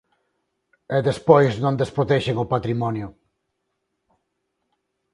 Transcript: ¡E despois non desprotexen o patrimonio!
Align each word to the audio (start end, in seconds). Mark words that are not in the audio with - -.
¡E 0.95 0.97
despois 1.09 1.51
non 1.63 1.79
desprotexen 1.81 2.35
o 2.43 2.49
patrimonio! 2.53 3.07